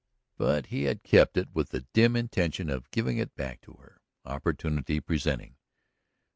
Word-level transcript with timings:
But 0.35 0.65
he 0.73 0.85
had 0.85 1.03
kept 1.03 1.37
it 1.37 1.53
with 1.53 1.69
the 1.69 1.85
dim 1.93 2.15
intention 2.15 2.71
of 2.71 2.89
giving 2.89 3.19
it 3.19 3.35
back 3.35 3.61
to 3.61 3.73
her, 3.73 4.01
opportunity 4.25 4.99
presenting. 4.99 5.57